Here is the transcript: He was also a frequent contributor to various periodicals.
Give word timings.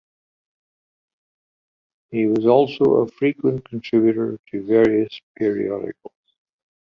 He 2.09 2.25
was 2.25 2.47
also 2.47 3.01
a 3.03 3.07
frequent 3.07 3.69
contributor 3.69 4.39
to 4.49 4.65
various 4.65 5.21
periodicals. 5.37 6.15